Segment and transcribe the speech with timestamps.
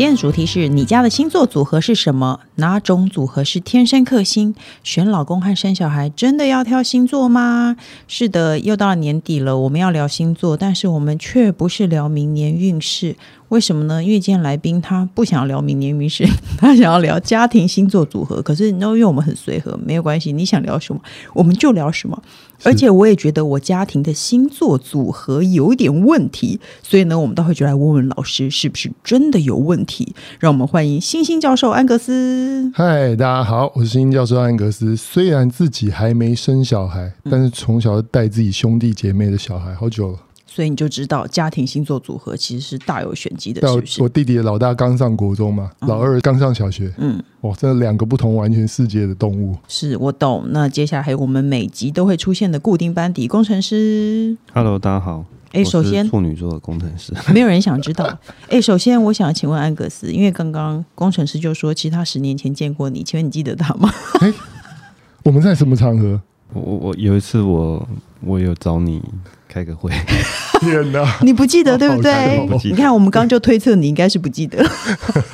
[0.00, 2.40] 今天主题是你家的星座组合是什么？
[2.54, 4.54] 哪种组合是天生克星？
[4.82, 7.76] 选老公和生小孩真的要挑星座吗？
[8.08, 13.14] 是的，又到了年底了，我们要聊星座，但是我们却不是聊明年运势。
[13.50, 14.02] 为什么呢？
[14.02, 16.26] 因为今天来宾他不想聊明年运势，
[16.56, 18.40] 他想要聊家庭星座组合。
[18.40, 20.32] 可是，因为我们很随和，没有关系。
[20.32, 21.02] 你想聊什么，
[21.34, 22.22] 我们就聊什么。
[22.62, 30.14] 而且，我也觉得我家庭的星座组合有一点问题，所以呢，我们待会就来问问老师，是不是真的有问题？
[30.38, 32.70] 让我们欢迎星星教授安格斯。
[32.74, 34.96] 嗨，大家好，我是星星教授安格斯。
[34.96, 40.18] 虽然自己还没生小孩，但是从小带自己兄弟姐妹的小孩好久了。
[40.60, 44.02] 所以你就知道家庭星座组合其实是大有玄机的，是不是？
[44.02, 46.92] 我弟弟的老大刚上国中嘛，老二刚上小学。
[46.98, 49.56] 嗯，哇，这两个不同完全世界的动物。
[49.68, 50.44] 是我懂。
[50.50, 54.36] 那接下来还有我们每集都会出现的固定班底工程师。
[54.52, 55.24] Hello，大家好。
[55.52, 58.18] 哎，首先处女座的工程师， 没有人想知道。
[58.50, 63.90] 哎，首先我想请问安格斯，因为刚刚工程师就说，其实他十年前见过你，请问你记得他吗？
[64.20, 64.30] 哎，
[65.22, 66.20] 我们在什么场合？
[66.52, 67.88] 我我有一次我
[68.22, 69.02] 我有找你。
[69.52, 69.90] 开个会，
[70.60, 71.04] 天哪！
[71.26, 72.48] 你不记得对不对？
[72.62, 74.64] 你看，我们刚刚就推测你应该是不记得。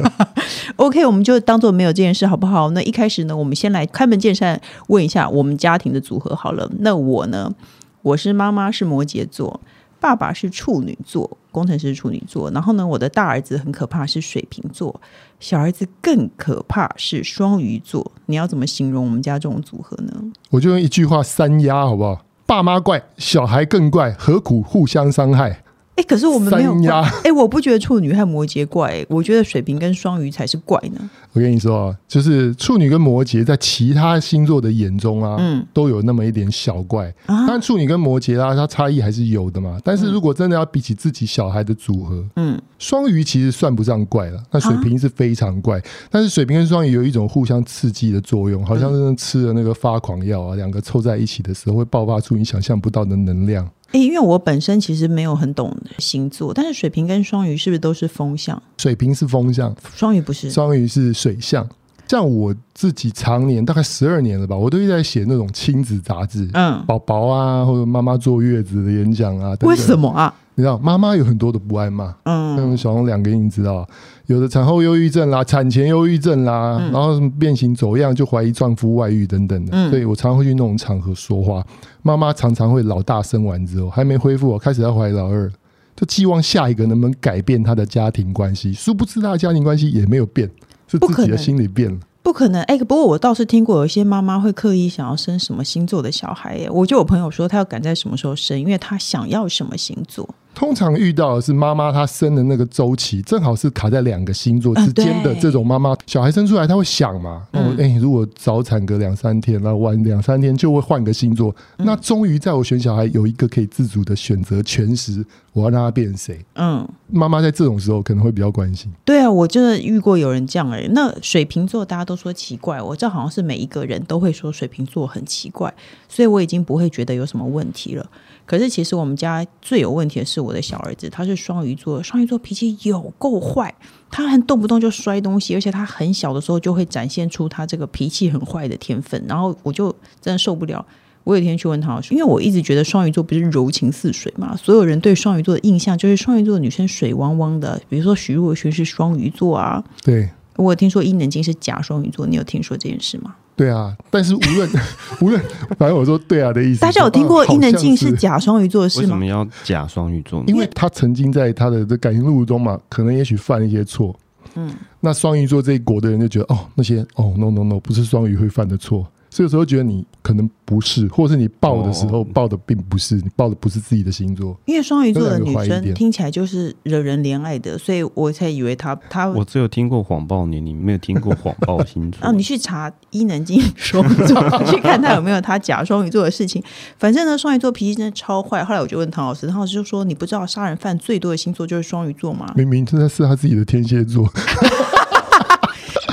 [0.76, 2.70] OK，我们就当做没有这件事，好不好？
[2.70, 6.66] 那一开始呢，我们先来开门见山问一下我们家庭的组合好了。
[6.78, 7.52] 那我呢，
[8.00, 9.60] 我是妈妈是摩羯座，
[10.06, 12.48] 爸爸是处女座，工程师处女座。
[12.52, 15.00] 然后呢，我的大儿子很可怕是水瓶座，
[15.40, 18.12] 小儿子更可怕是双鱼座。
[18.26, 20.12] 你要怎么形容我们家这种组合呢？
[20.50, 22.24] 我就用一句话：三压，好不好？
[22.46, 25.64] 爸妈怪，小孩更怪，何苦互相伤害？
[25.96, 26.92] 哎，可是我们没有怪。
[27.24, 31.10] 哎，我不觉得处女和摩羯怪，我觉得水瓶跟双鱼才是怪呢。
[31.32, 37.08] 我跟你说啊，就是处女跟摩羯在其他星座的眼中啊，嗯，都有那么一点小怪。
[37.26, 39.78] 啊、但处女跟摩羯啊，它差异还是有的嘛。
[39.82, 44.42] 但是如果真的要比起自己小孩的组合，嗯，双鱼其实算不上怪了。
[44.50, 53.66] 那水瓶是非常怪，啊、但是水瓶跟双鱼有一种互相刺激的作用，好像是吃了那个发狂药啊，两个凑在一起的时候会爆发出你想象不到的能量。
[53.96, 58.62] 哎，因为我本身其实没有很懂星座，但是水瓶跟双鱼是不是都是风象？
[58.76, 60.50] 水瓶是风象，双鱼不是。
[60.50, 61.66] 双鱼是水象。
[62.06, 69.56] 像我自己常年大概十二年了吧，我都一直在写那种亲子杂志，嗯，宝宝啊，或者妈妈坐月子的演讲啊。
[69.62, 70.34] 为什么啊？
[70.58, 72.16] 你知道妈妈有很多的不安嘛？
[72.24, 73.86] 嗯，像小红两个你知道，
[74.24, 79.72] 有的产后忧郁症啦，产前忧郁症啦，嗯、然后什么变形走样就怀疑丈夫外遇等等的。
[79.72, 81.62] 嗯，所以我常常会去那种场合说话。
[82.02, 85.52] 妈妈常常会老大生完之后还没恢复，我开始要怀疑老二，
[85.94, 88.72] 就寄望下一个能不能改变他的家庭关系。
[88.72, 90.50] 殊不知他的家庭关系也没有变，
[90.88, 91.98] 是自己的心理变了。
[92.22, 96.70] 不可能，哎，不过我倒是听过有一些妈妈会刻意想要生什么星座的小孩，耶。
[96.70, 100.28] 我就有朋友说他要赶在什么时候生，因为他想要什么星座。
[100.56, 115.22] 通常遇到的是妈妈她生的那个周期，正好是卡在两个星座之间的这种妈妈，小孩生出来她会想嘛，哎、嗯欸，如果早产个两三天，然后晚两三天就会换个星座，嗯、那终于在我选小孩有一个可以自主的选择权时，
[115.52, 116.42] 我要让他变谁？
[116.54, 118.90] 嗯，妈妈在这种时候可能会比较关心。
[119.04, 125.74] 对啊，我真的遇过有人这样哎，那水瓶座大家都说奇怪，我这好像是每一个人都会说水瓶座很奇怪，
[126.08, 128.06] 所以我已经不会觉得有什么问题了。
[128.46, 133.74] 可是其实我们家最有问题的是我的小儿子，他是双鱼座，双鱼座脾气有够坏，
[134.10, 140.86] 他很动不动就摔东西，而且他很小的时候就会展现出他这个脾气很坏的天分，然后我就真的受不了。
[141.24, 153.34] 我有一天去问他，因为我一直觉得双鱼座不是柔情似水嘛，所有人对双鱼座的印象就是双鱼座的女生水汪汪的，比如说徐若瑄是双鱼座啊，对，我有听说伊能静是假双鱼座，你有听说这件事吗？
[153.56, 154.68] 对啊，但是无论
[155.20, 155.42] 无论，
[155.78, 156.80] 反正我说对啊的意思。
[156.82, 159.02] 大家有听过伊能静是假双鱼座的事吗？
[159.04, 160.44] 为什么要假双鱼座呢？
[160.46, 164.14] 因为他曾经在他的这感情路途中嘛，可能也许犯了一些错。
[164.54, 164.70] 嗯，
[165.00, 169.06] 那双鱼座这一国的人就觉得，哦，那些哦，no no no，不是双鱼会犯的错。
[169.28, 174.56] 这个时候觉得你可能不是，或是你报的时候报的并不是，你报的不是自己的星座。
[174.64, 179.28] 因为双鱼座的女生听起来就是惹人怜爱的，所以我才以为她她。
[179.28, 182.24] 我只有听过谎报年龄，没有听过谎报星座。
[182.26, 186.62] 啊 你去查伊能静双鱼座，去看他有没有他假双鱼座的事情。
[186.98, 188.64] 反正呢，双鱼座脾气真的超坏。
[188.64, 194.26] 后来我就问唐老师，唐老师就说：“你不知道杀人犯最多的星座就是双鱼座吗？” 明明真的是他自己的天蝎座。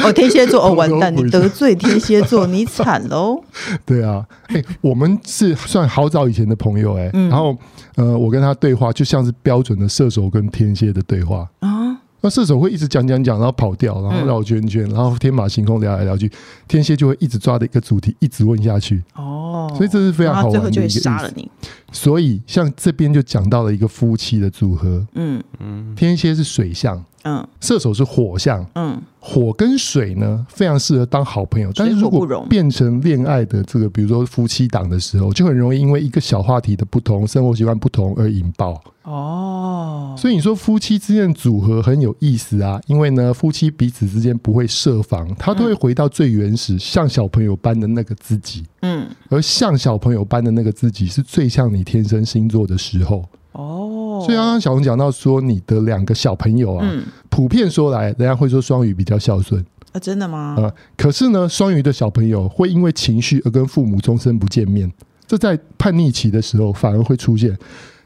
[0.04, 1.16] 哦，天蝎座哦， 完蛋！
[1.16, 3.42] 你得罪天蝎座， 你惨喽！
[3.86, 7.58] 对啊，哎、欸，我们是算好早以前的朋友哎、欸，嗯、然后
[7.96, 11.98] 呃，我跟他对话就像是标准的射手跟天蝎的对话啊。
[12.26, 16.32] 那射手会一直讲讲讲，然后跑掉，然后绕圈圈，然后天马行空聊来聊去。
[16.70, 19.04] 天蝎就会一直抓着一个主题，一直问下去。
[19.16, 21.02] 哦，所以这是非常好玩的一个意思。
[21.02, 21.52] 最后就会杀了你。
[21.92, 25.06] 所以像这边就讲到了一个夫妻的组合。
[25.16, 27.04] 嗯嗯，天蝎是水象。
[27.24, 38.82] 嗯，射手是火象，嗯，火跟水呢非常适合当好朋友，但是如果变成恋爱的这个，比如说夫妻档的时候，就很容易因为一个小话题的不同、生活习惯不同而引爆。
[39.04, 48.66] 哦，所以你说夫妻之间的组合很有意思啊，因为呢，夫妻彼此之间不会设防，他都会回到最原始、像小朋友般的那个自己。
[48.82, 53.24] 嗯，而像小朋友般的那个自己，是最像你天生星座的时候。
[53.54, 60.56] 哦，所以刚刚小红讲到说，你的两个小朋友啊，嗯、普遍说来，人家会说双鱼比较孝顺啊，真的吗？
[60.58, 64.92] 啊、呃，可是呢，双鱼的小朋友会因为情绪而跟父母终身不见面，
[65.28, 67.58] 这在叛逆期的时候反而会出现。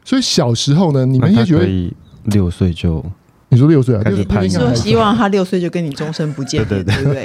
[0.04, 3.04] 所以小时候呢，你们也觉得六岁就
[3.48, 7.24] 你说六岁啊，就是你说希望他六岁就跟你终身不见面，对不对？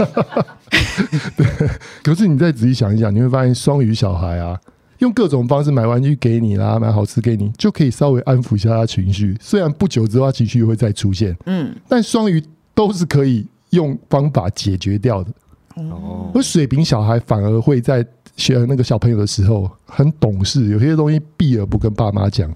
[1.35, 1.69] 对。
[2.01, 4.57] 可是你再仔细想一想，你会发现双鱼小孩啊。
[5.03, 9.37] 用各种方式买玩具给你啦，买好吃给你，就可以稍微安抚一下他情绪。
[9.39, 12.41] 虽然不久之后他情绪又会再出现，嗯，但双鱼
[12.73, 15.31] 都是可以用方法解决掉的。
[15.75, 18.05] 哦，而水瓶小孩反而会在
[18.37, 22.49] 学那个小朋友的时候很懂事，有些东西避而不跟爸妈讲，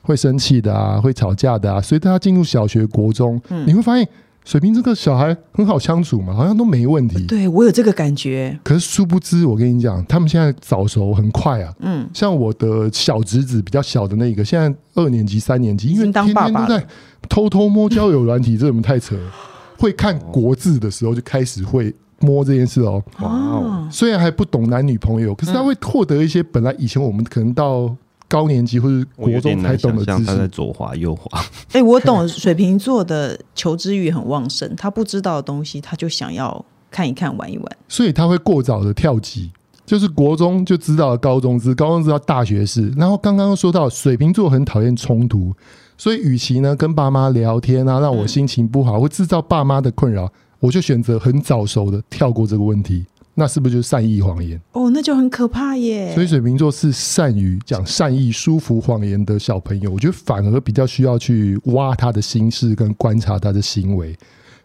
[0.00, 1.80] 会生气的啊，会吵架的啊。
[1.80, 4.08] 所以他进入小学、国中，嗯，你会发现。
[4.44, 7.24] 水瓶这个小孩很好相处嘛，好像都没问题。
[7.26, 8.58] 对，我有这个感觉。
[8.64, 11.72] 可是殊不知，我跟你讲，他们现在早熟很快啊。
[11.80, 16.84] 嗯，像我的小侄子比较小的那个，现在二年级、三年级，因为天天都在
[17.28, 19.30] 偷偷摸交友软体，这怎么太扯了？
[19.78, 23.02] 会看国字的时候就开始会摸这件事哦。
[23.20, 27.94] 哇哦，虽然还不懂男女朋友，可是他会获得一些本来以前我们可能到。
[28.30, 31.44] 高年级或者国中才懂的知识，他在左滑右滑。
[31.72, 39.50] 哎，我懂水瓶座的求知欲很旺盛，他不知道的东西，他就想要看一看、玩一玩，所以他会过早的跳级，
[39.84, 42.88] 就是国中就知道高中知，高中知道大学是。
[42.90, 45.52] 然后刚刚说到水瓶座很讨厌冲突，
[45.98, 50.30] 所以与其呢跟爸妈聊天啊，让我心情不好，会制造爸妈的困扰，
[50.60, 53.04] 我就选择很早熟的跳过这个问题。
[53.34, 54.60] 那是不是就是善意谎言？
[54.72, 56.12] 哦，那就很可怕耶。
[56.14, 64.16] 所以水瓶座是善于讲善意、舒服谎言的小朋友，我觉得反而比较需要去挖他的心事跟观察他的行为。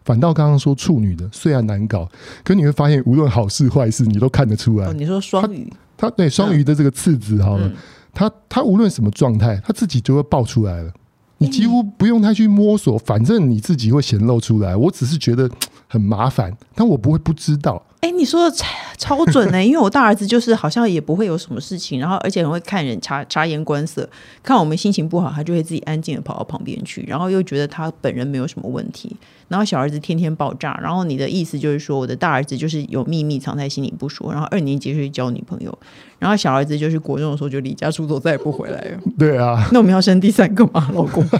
[0.04, 2.08] 反倒刚刚说处女的虽然难搞，
[2.44, 4.86] 可你会发现无论好事坏事，你都看得出来。
[4.86, 7.74] 哦，你说双鱼，他，他对双鱼的这个次子好了，嗯、
[8.12, 10.92] 他他无论什么状态，他自己就会爆出来了。
[11.38, 14.74] 你几乎不用太去摸索，反正你自己会显露出来。
[14.74, 15.50] 我只是觉得
[15.88, 17.82] 很麻烦，但我不会不知道。
[18.00, 18.66] 哎、欸，你说的超
[18.98, 24.08] 超准呢、欸， 因为我大儿子就是好像也不会有什么事情，然后而且很会看人察察言观色，
[24.42, 29.16] 看我们心情不好，他就会自己安静的跑到旁边去，然后又觉得他本人没有什么问题。
[29.48, 35.76] 然后小儿子天天爆炸，然后你的意思就是说，我的大儿子就是有秘密藏在心里不说，然后二年级就去交女朋友，
[36.18, 38.98] 然后小儿子就是国中的时候就离家出走，再也不回来了。
[39.18, 41.24] 对啊，那我们要生第三个吗，老公？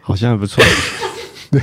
[0.00, 0.64] 好像还不错。
[1.50, 1.60] 对。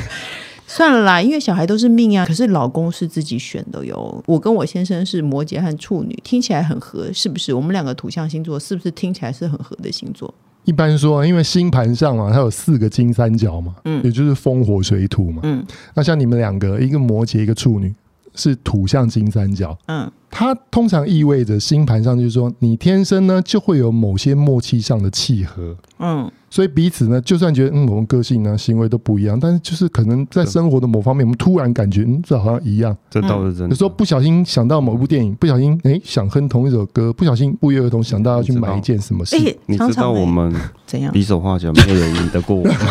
[0.70, 2.26] 算了啦，因为小孩都是命啊。
[2.26, 4.22] 可是老公是自己选的哟。
[4.28, 7.54] 我跟我先生是摩羯和处女，听起来很合，是不是？
[7.54, 10.32] 我们两个土象星座是不是听起来是很合的星座？
[10.66, 15.66] 一般说，因为星盘上嘛，它有四个金三角嘛，嗯，也就是风火水土嘛，嗯。
[15.96, 17.96] 那像你们两个，一个摩羯，一个处女，
[18.38, 20.10] 是土象金三角，嗯。
[20.30, 26.30] 它通常意味着星盘上就是说，你天生呢就会有某些默契上的契合，嗯。
[26.50, 32.96] 所以彼此呢，就算觉得嗯，我们个性呢、行为都不一样，但是就是可能在生活的某方面，我们突然感觉嗯，这好像一样。
[33.10, 33.70] 这倒是真的。
[33.70, 39.38] 有时候不小心想到某部电影，不小心哎、欸、想哼同一首歌，不小心不约而同想到要去买一件什么事。
[39.38, 40.54] 欸、你知道我们
[40.86, 42.76] 怎样比手画脚，没有人赢得过我们。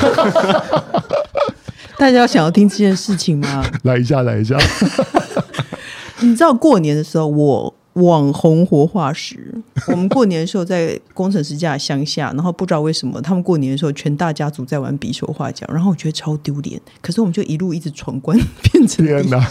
[1.99, 3.65] 大家想要听这件事情吗？
[3.85, 4.57] 来一下，来一下。
[6.21, 7.75] 你知道过年的时候我。
[7.97, 9.55] 网红活化石，
[9.89, 16.79] 我们过年的时候在工程师家乡下，然后不知道为什么他们过年的时候全大家族在玩比手画脚，然后我觉得超丢脸。
[17.01, 19.43] 可是我们就一路一直闯关，变成天哪！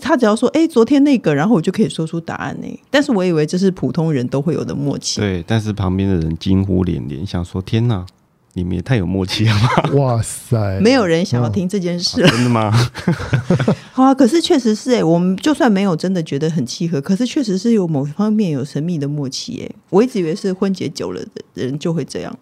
[0.00, 2.80] 他只要说哎，昨天那个，然后我就可以说出答案呢。
[2.90, 5.20] 但是我以为这是普通人都会有的默契。
[5.20, 8.06] 对，但是旁边的人惊呼连连，想说天哪！
[8.54, 9.90] 你们也太有默契了吧！
[9.94, 12.90] 哇塞，没有人想要听这件事，哦啊，真的吗？
[13.92, 19.74] 好啊，可是确实是哎，我们就算没有真的觉得很契合，可是确实是有某方面有神秘的默契哎。
[19.90, 22.36] 我一直以为是婚结久了的人就会这样。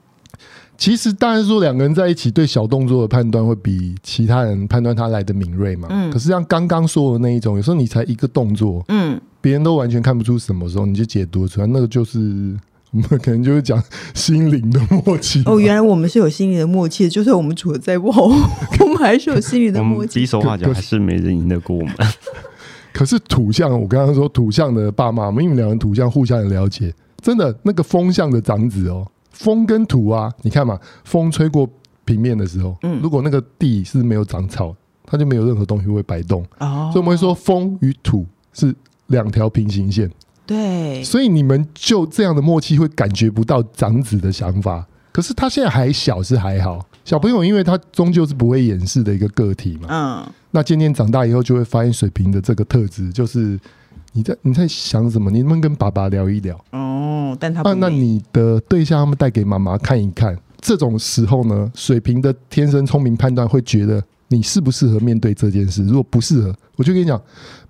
[0.78, 5.88] 其实当然说两个人在一起对小动作的判断会比其他人判断他来的敏锐嘛。
[5.90, 6.10] 嗯。
[6.10, 12.56] 可是像刚刚说的那一种，有时候你才一个动作，嗯，别人都完全看不出什么时候，你就解读出来，那个就是。
[12.90, 13.82] 我们可能就是讲
[14.14, 15.42] 心灵的默契。
[15.46, 18.22] 哦，原来我们是有心灵的默契，就算我们处的再不好，
[18.80, 20.20] 我们还是有心灵的默契。
[20.20, 21.94] 比手画脚还是没人赢得过我们。
[22.92, 31.68] 可是土象，我刚刚说土象的爸妈，我们因为两人土象互相的了解，真的那个风象的长子哦，风跟土啊，你看嘛，风吹过
[32.04, 36.42] 平面的时候，嗯，如果那个地是没有长草，它就没有任何东西会摆动。
[36.58, 38.74] 哦，所以我们会说风与土是
[39.08, 40.10] 两条平行线。
[40.48, 44.86] 对，所以你们就这样的默契会感觉不到长子的想法。
[45.12, 46.82] 可是他现在还小，是还好。
[47.04, 49.88] 小朋友，因为他终究是不会掩饰的一个个体嘛。
[49.90, 50.32] 嗯。
[50.52, 53.60] 那渐渐长大以后，就会发现水瓶的这个特质，就是
[54.14, 55.30] 你在你在想什么？
[55.30, 56.58] 你能不能跟爸爸聊一聊？
[56.70, 60.34] 哦，但他啊，那你的对象他们带给妈妈看一看。
[60.60, 65.84] 这种时候呢，水瓶的天生聪明判断会觉得你适不适合面对这件事。
[65.84, 67.20] 如果不适合，我就跟你讲，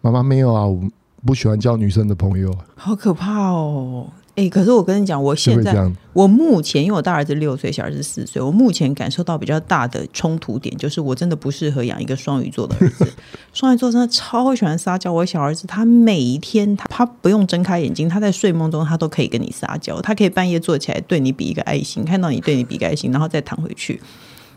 [0.01, 0.65] 妈妈没有啊。
[0.65, 0.81] 我
[1.29, 4.07] 不喜欢交女生的朋友，好可怕哦！
[4.31, 13.07] 哎、欸，可是我跟你讲，我现在我目前因为我大儿子六岁，小儿子四岁，我目前感受到比较大的冲突点就是，我真的不适合养一个双鱼座的儿子。
[13.53, 24.01] 双鱼座真的超喜欢撒娇，我小儿子他每一天他他不用睁开眼睛，他在睡梦中他都可以跟你撒娇，他可以半夜坐起来对你比一个爱心，看到你对你比个爱心，然后再躺回去。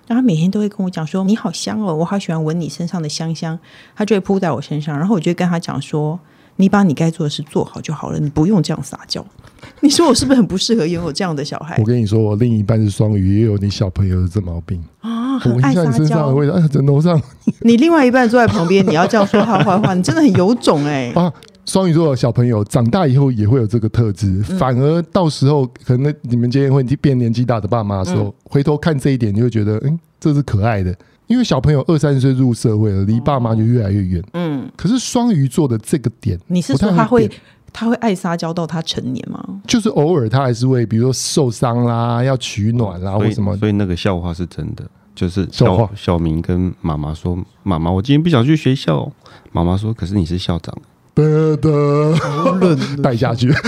[0.07, 3.59] 然后他每天都会跟我讲说：“你好香哦，我好喜欢闻你身上的香香。”
[3.93, 6.17] 他就会扑在我身上，然后我就会跟他讲说。
[6.55, 9.25] 你把你该做的事做好就好了，你不用这样撒娇。
[9.81, 11.75] 你说我是不是很不适合拥有这样的小孩？
[11.79, 15.91] 我跟你说，我另一半是双鱼，也有你小朋友的这毛病啊，很爱撒娇。
[15.91, 17.19] 身上的味道，哎，枕头上。
[17.61, 21.13] 你另外一半坐在旁边，你要这样说他坏话，你真的很有种哎、欸。
[21.13, 21.31] 啊，
[21.65, 30.95] 双鱼座的小朋友长大以后也会有这个特质，嗯、反而到时候可能你们今天会变年纪大的爸妈的时候，嗯、回头看这一点，你会觉得，嗯，这是可爱的。
[31.31, 34.21] 因为小朋友二三十岁入社会了，离爸妈就越来越远。
[34.33, 37.31] 嗯，可是双鱼座的这个点，你是说他会
[37.71, 39.41] 他会爱撒娇到他成年吗？
[39.65, 43.55] 就是偶尔他还是会，比如说受伤啦，要取暖啦，或什么。
[43.55, 44.83] 所以那个笑话是真的，
[45.15, 49.09] 就是小小明跟妈妈说：“妈妈，我今天不想去学校。”
[49.53, 50.77] 妈妈说：“可是你是校长。
[51.15, 52.15] ”得得，
[53.01, 53.49] 带下去。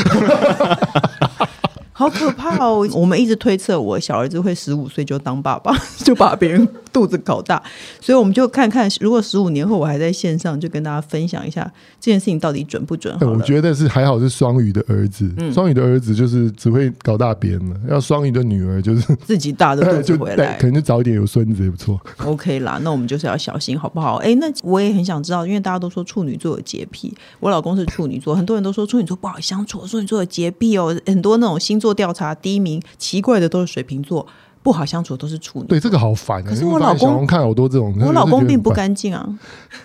[2.03, 2.87] 好可怕哦！
[2.93, 7.61] 我们一直推测我小儿子会十五岁就当爸爸， 就把别人肚子搞大，
[8.01, 11.63] 所以我们就看看，如果十五年后我还在线上，就跟大家分享一下
[11.99, 13.17] 这件事情到底准不准。
[13.19, 21.99] 好，我觉得是还好是双鱼的儿子，双鱼的儿子就是只会搞大别人了，要双鱼的女儿就是自己大的肚子回来， 可能就早一点有孙子也不错。
[22.25, 24.15] OK 啦，那我们就是要小心，好不好？
[24.15, 31.73] 哎，那我也很想知道，因为大家都说处女座有洁癖，我老公是处女座，很多人都说处女座不好相处，处女座有洁癖哦，很多那种星。
[31.93, 34.25] 做调查第一名奇怪的都是水瓶座，
[34.63, 35.67] 不好相处都是处女。
[35.67, 36.49] 对，这个好烦啊！
[36.49, 39.27] 可是我老公看好多这种，我老公并不干净啊。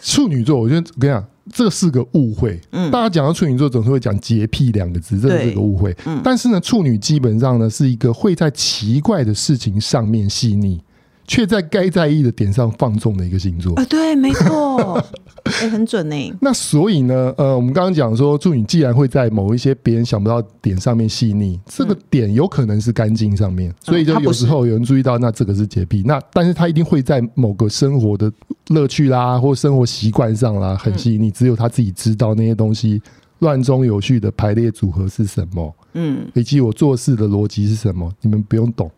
[0.00, 2.58] 处女座，我觉得我跟你讲，这是个误会。
[2.70, 5.94] 嗯，大家讲到处女座，总是会讲洁癖两个字，这是个误会。
[6.06, 10.80] 嗯，但是呢，处女基本上呢是一个会在奇怪的事情上面细腻。
[11.28, 14.94] 却在该在意的点上放纵的一个星座啊，对，没错，
[15.44, 16.34] 哎、欸，很准呢。
[16.40, 26.02] 那所以呢，呃，我们刚刚讲说，处女既然会在某一些别人想不到点上面细腻，这个点有可能是干净上面，所以就有时候有人注意到，那这个是洁癖。
[26.04, 28.32] 那但是他一定会在某个生活的
[28.68, 33.02] 乐趣啦，或生活习惯上啦，很细腻，只有他自己知道那些东西
[33.40, 38.90] 乱中有序的排列组合是什么，嗯，以及我做事的逻辑是什么，你们不用懂。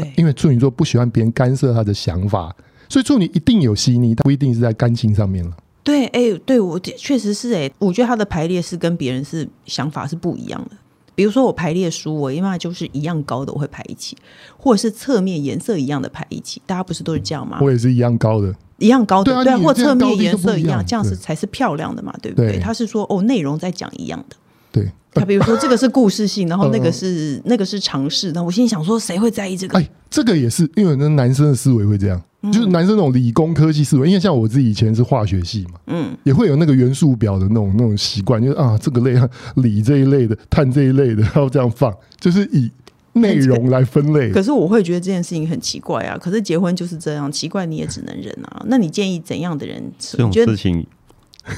[0.00, 2.54] 对，因为处女座不喜欢别人干涉他的想法，
[2.88, 5.56] 所以处女一定有细腻，但不一定是在感情上面了。
[5.82, 10.76] 对，哎、欸，对我确实是哎、欸，我觉得他的排列是跟别人是想法是不一样的。
[11.14, 14.14] 比如说我排列书，我因为就是一样高的，我会排一起，
[14.58, 16.60] 或者是侧面颜色一样的排一起。
[16.66, 17.58] 大家不是都是这样吗？
[17.62, 22.52] 我也是一样高的，一样高的，对，啊、对，或侧面颜色一样，这样是才是漂亮的嘛，对不对？
[22.52, 24.36] 对他是说哦，内容在讲一样的。
[24.76, 29.78] 对，他比如说这个是故事性，然后那个是、呃、那个是常识，那我心里想说，谁会在意这个？
[29.78, 41.90] 哎，这个也是，因为那男生的思维会这样，嗯、就是男生那种理工科技思维，因为像我自己以前是化学系嘛，嗯，也会有那个元素表的那种那种习惯，就是啊，这个类啊，锂这一类的，碳这一类的，然后这样放，
[42.20, 42.70] 就是以
[43.14, 44.30] 内容来分类。
[44.30, 48.62] 可是我会觉得这件事情很奇怪啊，可是结婚就是这样，奇怪你也只能忍啊。
[48.66, 49.82] 那你建议怎样的人？
[49.98, 50.86] 这种事情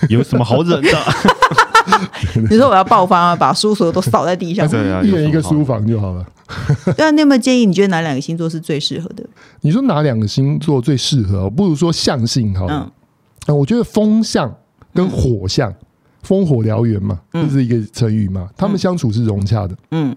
[0.08, 0.88] 有什么好忍的？
[2.50, 3.36] 你说我要爆发吗？
[3.36, 4.68] 把书所有都扫在地上，
[5.04, 6.26] 一人一个书房就好了。
[6.96, 7.66] 对啊，你有没有建议？
[7.66, 9.22] 你觉得哪两个星座是最适合的？
[9.60, 11.50] 你说哪两个星座最适合？
[11.50, 12.90] 不如说象性好了。
[13.46, 14.52] 嗯，我觉得风象
[14.94, 15.72] 跟火象，
[16.26, 18.48] 烽火燎原嘛，这是一个成语嘛。
[18.56, 20.16] 他们相处是融洽的，嗯，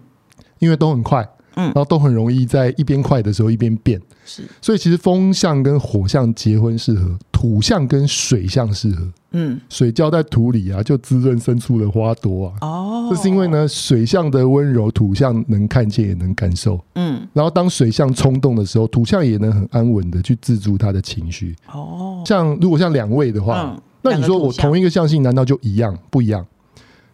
[0.60, 4.44] 因为都很快，嗯，然后都很容易在一边快的时候一边变，是。
[4.62, 7.18] 所以其实风象跟火象结婚适合。
[7.42, 9.04] 土象跟水象适合。
[9.32, 12.54] 嗯，水浇在土里啊，就滋润生出了花朵啊。
[12.62, 16.80] 哦，这是因为呢，水象的温柔，土象能看见也能感受。
[16.94, 21.56] 嗯，然后当水象冲动的时候，土象也能很安稳的去制住他的情绪。
[21.74, 26.46] 哦，像如果像两位的话，嗯，那你说我同一个象性难道就一样不一样？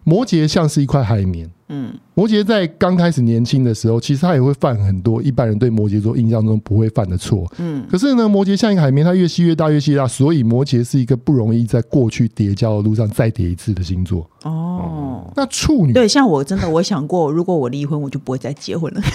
[0.03, 1.49] 摩羯像是一块海绵。
[1.69, 7.45] 嗯，摩羯在刚开始年轻的时候，其实他也会犯很多一般人对摩羯座印象中不会犯的错。
[7.57, 14.29] 嗯，可是呢，摩羯像一个海绵，它越吸越大，越吸越大，所以摩羯是一个不容易在过去叠交的路上再叠一次的星座。
[14.43, 19.01] 哦，那处女对，像我真的我想过，如果我离婚，我就不会再结婚了。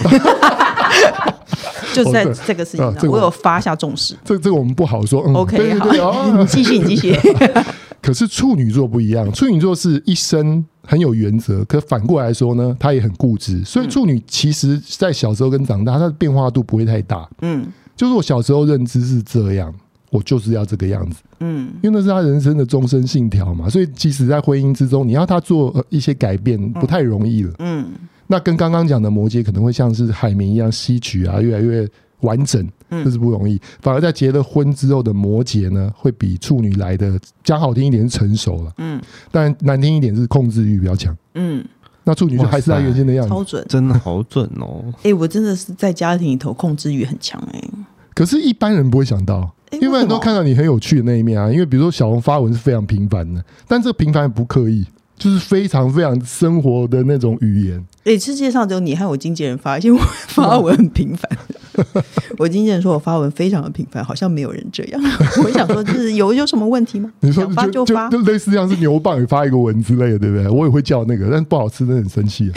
[1.95, 4.15] 就在这个事情上，我有发下重视。
[4.25, 5.23] 这这个我们不好说。
[5.27, 7.15] 嗯、OK，对对对好， 你继续，你继续。
[8.01, 13.63] 可是处女座不一样，处女座是一生很有原则，可反过来说呢，他也很固执。
[13.65, 17.29] 所以处女其实在小时候跟长大，他的变化度不会太大。
[17.41, 19.75] 嗯，就是我小时候认知是这样，
[20.11, 21.23] 我就是要这个样子。
[21.41, 23.69] 嗯，因为那是他人生的终身信条嘛。
[23.69, 27.53] 所以即使在婚姻之中，你要他做一些改变，不太容易了。
[27.59, 27.87] 嗯，
[28.27, 31.89] 那跟刚刚讲的摩羯可能会像是海绵一样吸取啊，越来越。
[32.23, 32.65] 完整，
[33.05, 33.61] 这是不容易。
[33.81, 41.65] 反而在结了婚之后的摩羯呢，会比处女来的讲好听一点是成熟了，嗯，但难听一点是控制欲比较强，嗯。
[42.05, 44.83] 那处女就还是他原先的样子，超准，真的好准哦。
[44.97, 47.71] 哎、欸，我真的是在家庭里头控制欲很强哎、欸。
[48.13, 51.49] 可是，一般人不会想到，因为很多看到你很有趣的那一面啊。
[51.49, 54.85] 因为比如说小红发文是非常频繁的，但这个频繁不刻意。
[55.15, 57.87] 就是非常非常生活的那种语言。
[58.03, 61.31] 哎，世界上只有你和我经纪人发，因为我发文很频繁。
[62.39, 65.01] 我经纪人说我发文非常的频繁，好像没有人这样。
[65.45, 67.13] 我想说，就是有有什么问题吗？
[67.21, 70.49] 你说发就发，就类似像是牛蒡也发一个文之类的，对不对？
[70.49, 72.51] 我也会叫那个，但不好吃，真的很生气。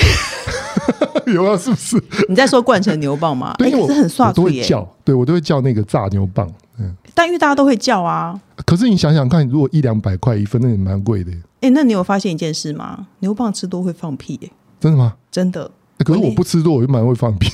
[1.27, 2.03] 有啊，是不是？
[2.29, 3.55] 你在说灌成牛蒡吗？
[3.57, 6.47] 对，我是很帅，都会叫，对我都会叫那个炸牛蒡。
[6.77, 8.39] 嗯，但因为大家都会叫啊。
[8.65, 11.31] 可是你想想看，如果一两百块一份，那也蛮贵的。
[11.31, 13.07] 哎、欸，那你有发现一件事吗？
[13.19, 15.15] 牛蒡吃多会放屁、欸，真的吗？
[15.31, 15.71] 真的。
[15.97, 17.49] 欸、可是我不吃多，我就蛮会放屁。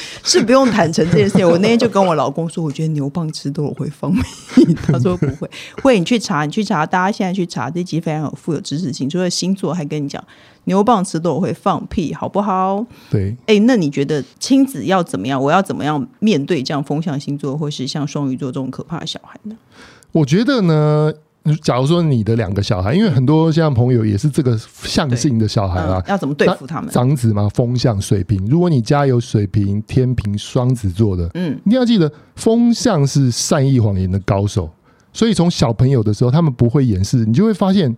[0.24, 1.48] 是不用坦诚这件事情。
[1.48, 4.74] 我那天就跟我老公说，我觉得牛蒡吃多了会放屁。
[4.86, 5.50] 他说不会，
[5.82, 5.98] 会。
[5.98, 9.08] 你去查，你去查，大家现在去查，这集非常有富有知识性。
[9.08, 10.22] 除了星座，还跟你讲
[10.64, 12.84] 牛蒡吃多了会放屁，好不好？
[13.10, 13.30] 对。
[13.46, 15.42] 哎、欸，那你觉得亲子要怎么样？
[15.42, 19.56] 我要怎么样面对这样风向星座，或是像双鱼座这种可怕的小孩呢？
[20.12, 21.12] 我觉得呢。
[21.62, 26.90] 假如说你的两个小孩，因为很多像朋友也是这个象性的小孩啊，要怎么对付他们？
[26.90, 28.44] 长子嘛，风象水瓶。
[28.48, 34.70] 如果你家有水瓶、天平、双子座的，嗯，一定要记得，风象是善意谎言的高手，
[35.12, 37.96] 所以从小朋友的时候，他们不会掩饰，你就会发现。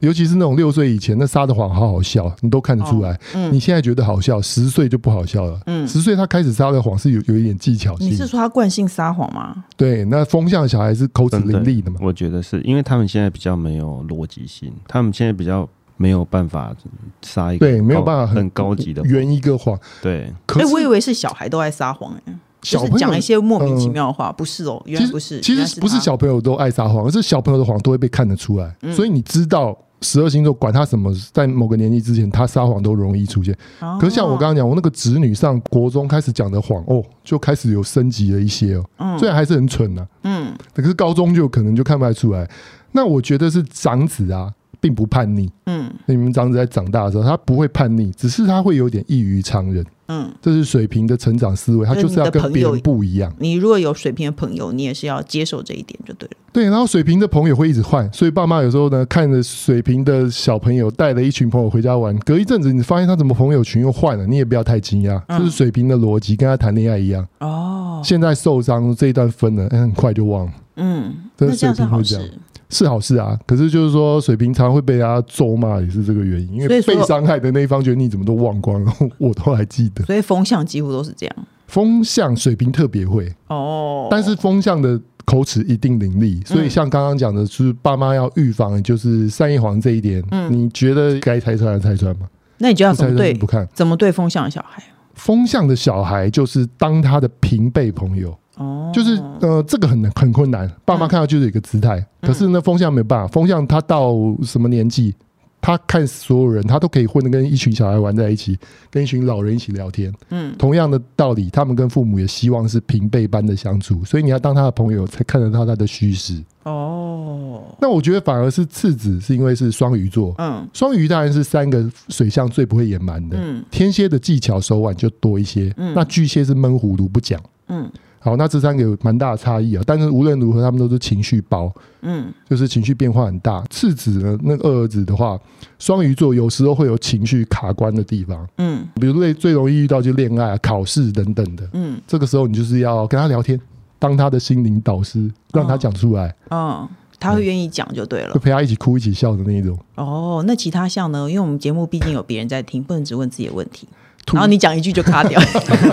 [0.00, 3.12] 尤其是那种六岁以前，那撒的谎好好笑，你都看得出来。
[3.12, 5.58] 哦嗯、你现在觉得好笑，十岁就不好笑了。
[5.66, 8.08] 嗯，十岁他开始撒的谎是有有一点技巧性。
[8.08, 9.64] 你是说他惯性撒谎吗？
[9.76, 11.98] 对，那风向小孩是口齿伶俐的嘛？
[12.02, 16.74] 我觉得是因为他们现在比较没有逻辑性，他们现在比较没有办法
[17.22, 19.78] 撒一个对，没有办法很，很高级的圆一个谎。
[20.02, 22.34] 对，可是、欸、我以为是小孩都爱撒谎哎，
[22.66, 25.40] 小朋友讲一些莫名其妙的话，呃、不是哦，原来不是。
[25.40, 29.76] 其实不是小朋友都爱撒谎，而是小朋友的谎都会被看得出来，嗯、所以你知道。
[30.02, 33.56] 十二星座管他什么，在某个年纪之前，他撒谎都容易出现。
[33.98, 38.84] 可是像我刚刚讲，我那个侄女上国中开始讲的谎哦，就开始有升级了一些哦。
[38.98, 40.06] 嗯，虽然还是很蠢呐。
[40.22, 42.46] 嗯，可是高中就可能就看不太出来。
[42.92, 45.50] 那我觉得是长子啊，并不叛逆。
[45.64, 49.82] 嗯，你们长子在长大的时候，他不会叛逆，只是他会有点异于常人。
[50.08, 53.32] 嗯，这是水平的成长思维，他就是要跟别人不一样。
[53.38, 56.36] 你如果有水平的朋友，你也是要接受这一点就对了。
[56.52, 67.26] 对，然后水平的朋友会一直换，所以爸妈有时候呢，看着水平的小朋友带了一群朋友回家玩，隔一阵子你发现他怎么朋友群又换了，你也不要太惊讶，这、就是水平的逻辑，跟他谈恋爱一样。
[67.40, 70.52] 哦，现在受伤这一段分了，很快就忘了。
[70.76, 72.24] 嗯，这是水瓶会这样。
[72.68, 76.54] 是好事啊，可是就是说，水平常会被大家咒骂，也是这个原因。
[76.54, 80.04] 因为被伤害的那一方觉得你怎么都忘光了， 我都还记得。
[80.04, 81.36] 所以风向几乎都是这样。
[81.66, 86.46] 风向水平特别会哦，但是风向的口齿一定伶俐。
[86.46, 90.22] 所以像刚刚讲的，就是爸妈要预防，就是善意黄这一点。
[90.30, 92.28] 嗯，你觉得该拆穿还拆穿吗？
[92.58, 93.34] 那你就要怎么对？
[93.34, 94.82] 不看怎么对风向的小孩？
[95.14, 98.36] 风向的小孩就是当他的平辈朋友。
[98.56, 100.70] 哦，就是呃，这个很难很困难。
[100.84, 103.26] 爸妈看到就是一个姿态，嗯、可是呢，风向没办法。
[103.28, 105.14] 风向他到什么年纪，
[105.60, 108.58] 他看所有人，他都可以混得跟一群小孩玩在一起，
[108.90, 110.12] 跟一群老人一起聊天。
[110.30, 116.42] 嗯，同样的道理，他们跟父母也希望是平辈般的相处，所以你要当他的朋友，才看得到他的虚实。
[116.62, 120.34] 哦，那我觉得反而是次子，是因为是双鱼座。
[120.38, 123.36] 嗯，双鱼当然是三个水象最不会隐瞒的。
[123.38, 125.70] 嗯，天蝎的技巧手腕就多一些。
[125.76, 127.38] 嗯，那巨蟹是闷葫芦不讲。
[127.68, 127.90] 嗯。
[128.26, 129.82] 好，那这三个有蛮大的差异啊。
[129.86, 133.62] 但是无论如何，他们都是情绪包，嗯，就是情绪变化很大。
[133.70, 135.38] 次子呢，那个二儿子的话，
[135.78, 143.60] 双鱼座有时候会有情绪卡关的地方，嗯，比如最最容易遇到就恋爱、啊、考试等等的，嗯，这个时候你就是要跟他聊天，
[144.00, 146.88] 当他的心灵导师，让他讲出来，嗯、哦，
[147.20, 149.78] 他会愿意讲就对了，就陪他一起哭、一起笑的那一种。
[149.94, 151.28] 哦，那其他项呢？
[151.30, 153.86] 因为我们节目毕竟有别人在听，不能只问自己的问题。
[154.32, 155.40] 然后你讲一句就卡掉，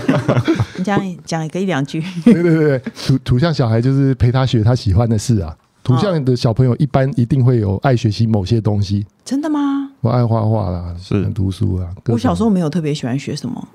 [0.78, 2.04] 你讲讲一个一两句。
[2.26, 5.56] 对对对，土土象小孩就是陪他学他喜欢的事啊。
[5.84, 9.06] 土象的小朋友一般一定会有爱学习某些东西。
[9.26, 9.90] 真的吗？
[10.02, 11.90] 我爱画画啦，是读书啊。
[12.06, 13.68] 我小时候没有特别喜欢学什么。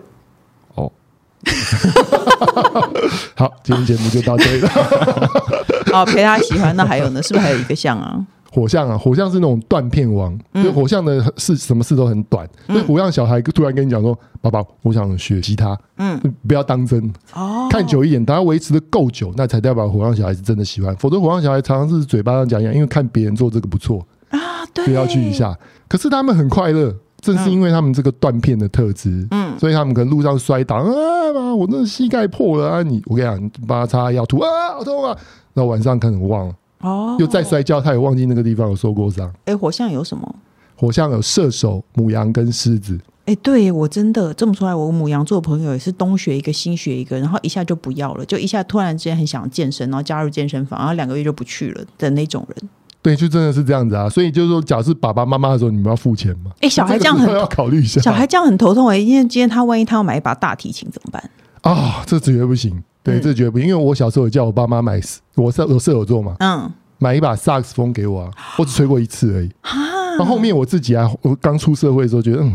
[0.75, 0.91] 哦。
[3.37, 4.69] 好，今天节目就到这里了。
[5.93, 7.23] 好，陪他喜欢，那还有呢？
[7.23, 8.19] 是不是还有一个象啊？
[8.53, 12.49] 火象啊，火象是那种断片王，嗯、就火象的事，什么事都很短。
[12.67, 20.97] 所以、嗯、火象小孩突然跟你讲说：“爸爸，我想学吉他。”嗯，不要当真哦，看久一点，等他维持的够久，那才代表火象小孩是真的喜欢。
[20.97, 25.57] 否则，火象小孩常常是嘴巴上讲讲，因为看别人做这个不错啊，对，就要去一下。
[25.87, 30.85] 可是他们很快乐，正是因为他们这个断片的特质，嗯，所以他们可能路上摔倒啊，
[31.35, 35.15] 妈，我那膝盖破了啊，你我跟你讲，你帮他擦药涂啊，好痛啊，
[35.53, 36.55] 那晚上可能忘了。
[36.81, 39.33] 哦，又再摔跤，他也忘记那个地方有受过伤。
[39.45, 40.35] 哎，火象有什么？
[40.77, 42.99] 火象有射手、母羊跟狮子。
[43.27, 52.71] 哎，对我真的这么说来，我母羊座朋友也是东学一个，西学一个，然后一下就不要了，就一下突然之间很想健身，然后加入健身房，然后两个月就不去了的那种人。
[53.03, 54.09] 对，就真的是这样子啊。
[54.09, 56.53] 所以就是说，假设爸爸妈妈的时候，你们要付钱吗？
[56.61, 58.01] 哎，小孩这样很 要考虑一下。
[58.01, 61.31] 小孩这样很头痛哎，因为今天他万一他要买一把大提琴怎么办？
[61.63, 62.83] 啊、哦，这绝对不行。
[63.09, 65.01] 对，这绝对不行，因为我小时候有叫我爸妈买，
[65.35, 66.71] 我是我射手座嘛，嗯。
[67.01, 68.31] 买一把萨克斯风给我啊！
[68.59, 69.49] 我只吹过一次而已。
[70.19, 72.53] 那后面我自己啊，我刚出社会的时候觉得嗯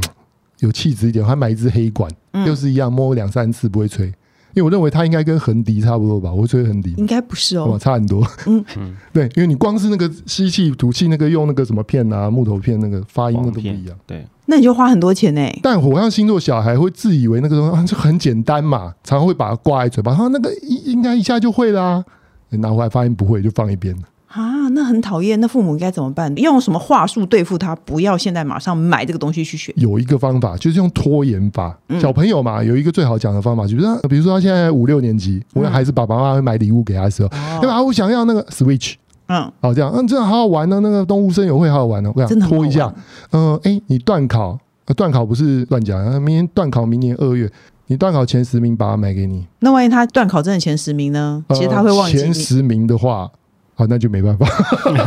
[0.60, 2.12] 有气质一点，还买一支黑管，
[2.46, 4.14] 又是一样摸两三次不会吹，
[4.54, 6.94] 因为我认为它应该跟横笛差不多吧，我会吹横笛。
[6.98, 8.26] 应该不是哦，差很多。
[8.46, 13.98] 嗯嗯， 对，因为你光是那个吸气吐气那个用那个什么片啊，木头片那个发音那都不一样。
[14.06, 15.42] 对，那你就花很多钱呢。
[15.62, 20.54] 但火象星座小孩会自以为那个东西啊就很简单嘛，常常会把它挂在嘴巴，他那个
[20.86, 22.04] 应该一下就会啦，
[22.50, 24.04] 拿回来发现不会就放一边了。
[24.34, 25.40] 啊，那很讨厌。
[25.40, 26.36] 那父母应该怎么办？
[26.38, 27.76] 用什么话术对付他？
[27.76, 29.72] 不要现在马上买这个东西去学。
[29.78, 31.78] 有一个方法，就是用拖延法。
[31.90, 37.30] 嗯、小朋友嘛，有一个最好讲的方法，就是比如说他现在五六年级，我的孩子爸爸妈妈会买礼物给他的时候，
[37.62, 37.86] 对吧、嗯？
[37.86, 38.96] 我想要那个 Switch，
[39.28, 40.80] 嗯，好这样，嗯，这样好好玩呢、啊。
[40.80, 42.14] 那个动物森友会好好玩呢、啊。
[42.16, 42.92] 我想拖一下，
[43.34, 44.58] 嗯，哎、欸，你断考，
[44.96, 47.48] 段考不是乱讲，明年断考，明年二月，
[47.86, 49.46] 你断考前十名，把它买给你。
[49.60, 51.46] 那万一他断考真的前十名呢？
[51.50, 53.30] 其实他会忘记、呃、前十名的话。
[53.76, 54.46] 好，那就没办法，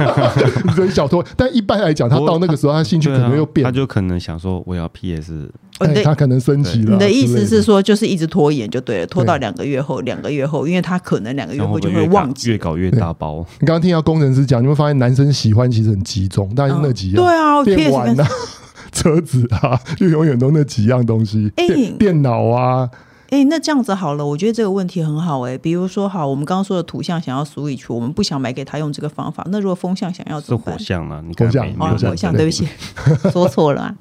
[0.74, 1.24] 所以小拖。
[1.36, 5.48] 但一般来讲，他到那个时候，他兴趣可能又变，他就可能想说，我要 PS，
[5.78, 6.92] 欸、他可能升级了。
[6.92, 13.46] 你的意思是说，就是一直拖延就对了，拖到两个月后，两个月后，因为他可能两个月后就会忘记，越搞越大包。
[13.60, 18.28] 你刚刚听到工程师讲，你会发现男生喜欢其实很集中，但是那几样，对啊，电玩啊，
[18.90, 22.90] 车子啊，就永远都那几样东西，电电脑啊。
[23.30, 25.58] 哎，那这样子好了，我觉得这个问题很好哎。
[25.58, 29.44] 比如说，好，我们刚刚说的土象想要 Switch，我们不想买给他用这个方法。
[29.50, 30.78] 那如果风象想要怎么办？
[30.78, 32.68] 是火象呢，你火象，火象，对不起，
[33.32, 33.94] 说错了啊。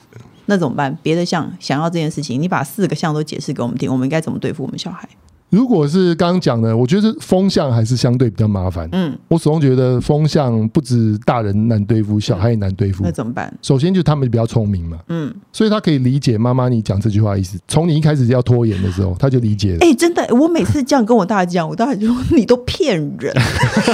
[0.45, 0.95] 那怎么办？
[1.01, 5.09] 别的象想要这件事情，你把四个象都解释给我们听，我们应该怎么对付我们小孩？
[5.55, 8.89] 如果是刚刚讲的，我觉得风向还是相对比较麻烦。
[8.91, 13.05] 嗯，我始终觉得风向不止大人难对付，小孩也难对付。
[13.05, 13.57] 那怎么办？
[13.61, 14.99] 首先就他们比较聪明嘛。
[15.07, 17.57] 嗯，所以他可以理解妈妈你讲这句话的意思。
[17.69, 19.77] 从你一开始要拖延的时候，他就理解了。
[19.79, 23.33] 哎，真的，我每次这样跟我大家讲，我大儿就说你都骗人。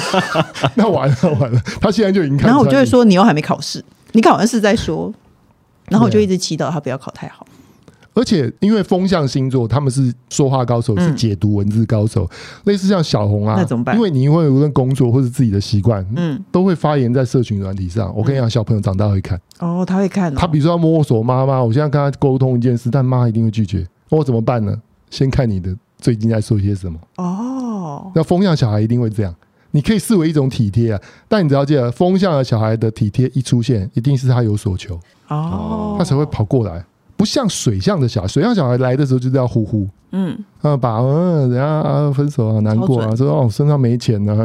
[0.74, 2.48] 那完了完了，他现在就已经看。
[2.48, 5.14] 然后我就会说，你又还没考试，你考完试再说。
[5.90, 7.46] 然后我就一直祈祷他不要考太好。
[8.14, 12.30] 而且，因为风象星座他们是说话高手，是解读文字高手，嗯、
[12.66, 13.96] 类似像小红啊，那怎么办？
[13.96, 18.14] 因为你因为无论工作或者自己的习惯，嗯，都会发言在社群软体上。
[18.16, 20.36] 我跟你讲，小朋友长大会看哦，他会看、哦。
[20.38, 23.88] 他比如说要摸索妈妈，我现在跟他沟通一件事，但妈一定会拒绝。
[24.10, 24.76] 我怎么办呢？
[25.10, 28.12] 先看你的最近在说些什么哦。
[28.14, 29.34] 那风象小孩一定会这样，
[29.72, 31.00] 你可以视为一种体贴啊。
[31.30, 36.84] 但你只要记得，风象的小孩的体贴一出现，一定是他有所求哦，他才会跑过来。
[37.22, 44.36] 不像水象的小孩，水象小孩来的时候就是要呼呼，嗯，啊，把嗯，人家啊分手啊，难过啊，说哦身上没钱啊，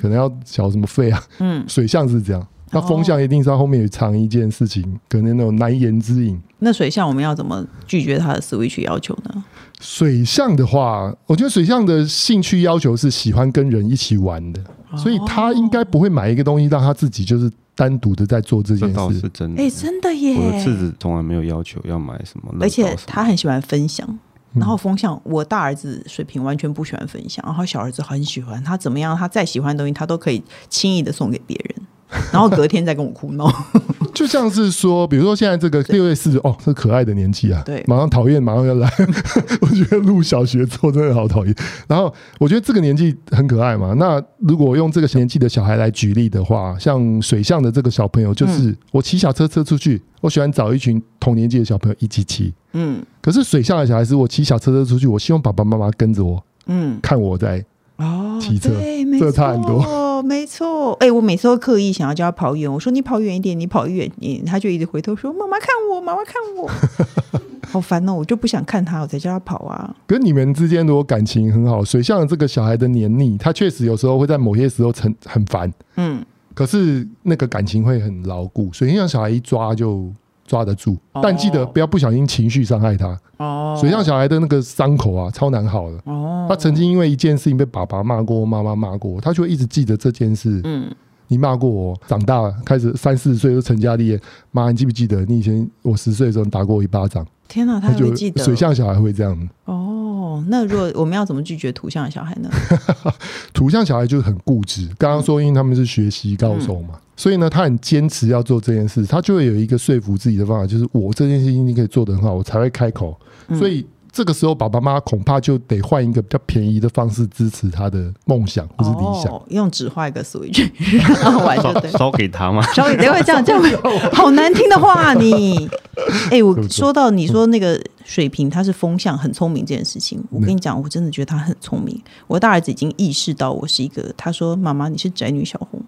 [0.00, 6.40] 可能要缴什么费啊，嗯，水象是这样，那风象一定是他后面有藏一件事情，可能那种难言之隐。
[6.60, 9.44] 那水象我们要怎么拒绝他的 switch 要求呢？
[9.82, 14.60] 水象的话，我觉得水象的兴趣要求是喜欢跟人一起玩的，
[14.96, 17.50] 所以他应该不会买一个东西让他自己就是。
[17.82, 19.60] 单独的在做这件事，倒是真的。
[19.60, 20.36] 哎，真的耶！
[20.36, 24.08] 我的次子从来没有要求要买什么，而且他很喜欢分享。
[24.54, 31.86] 然后风向，我大儿子水平完全不喜欢分享，然后小儿子很喜欢，他怎么样，他再喜欢的东西，他都可以轻易的送给别人。
[32.32, 33.50] 然后隔天再跟我哭闹，
[34.12, 38.90] 就像是说，比如说现在这个六月四日，哦，是可爱的年纪啊，对，马上讨厌，马上要来。
[39.60, 41.54] 我觉得入小学之后真的好讨厌。
[41.88, 43.94] 然后我觉得这个年纪很可爱嘛。
[43.94, 52.52] 那如果用这个年纪的小孩来举例的话，像水象的这个小朋友，就是我骑小车车出去，我喜欢找一群同年纪的小朋友一起骑。
[52.72, 57.64] 嗯，可是水象的小孩是我骑小车车出去，我希望爸爸妈妈跟着我，嗯，看我在
[57.96, 58.70] 哦骑车，
[59.18, 60.22] 这差很多。
[60.22, 66.70] 没错，哎、欸，我每次都刻意想要叫他跑远，我说你跑远一点，你跑远一点，他就一直回头说妈妈看我，妈妈看我，
[67.68, 69.94] 好烦哦，我就不想看他，我才叫他跑啊。
[70.06, 76.24] 跟你们之间如果感情很好，水象这个小孩的黏腻，他确实有时候会在某些时候很很烦，嗯，
[76.54, 80.12] 可是那个感情会很牢固，水象小孩一抓就。
[80.46, 83.18] 抓得住，但记得不要不小心情绪伤害他。
[83.38, 85.98] 哦，水象小孩的那个伤口啊，超难好的。
[86.04, 90.60] 哦，他曾经因为一件事情被爸爸骂过，妈妈骂过，他就会一直记得这件事。
[90.64, 90.92] 嗯，
[91.28, 97.26] 你骂过我，长大了开始三四十岁就成家立业，妈，你记不记得你以前我十岁的时候打过我一巴掌？
[97.48, 98.42] 天哪，他还会记得。
[98.44, 99.48] 水象小孩会这样。
[99.64, 102.50] 哦，那如果我们要怎么拒绝土象的小孩呢？
[103.52, 106.90] 土象小孩就是很固执，刚刚说因为他们是学习高手嘛。
[106.92, 113.16] 嗯所以呢，他很坚持要做这件事，他就会有一个说服自己的方法，就是我这件事情你可以做得很好，我才会开口。
[113.56, 120.68] 所以这个时候，爸爸妈妈恐怕就得换一个比较便宜的方式支持他的梦想或是理想，用纸画一个 switch，
[121.22, 122.60] 然后玩就对，烧给他吗？
[122.74, 123.62] 烧给他会这样这样？
[124.12, 125.70] 好难听的话，你
[126.32, 132.02] 哎，我说到你说那个水瓶，他是风向，很聪明这件事情，我跟你讲，我真的觉得他很聪明。
[132.26, 135.80] 我大儿子已经意识到我是一个，他说：“妈妈，你是宅女小红。”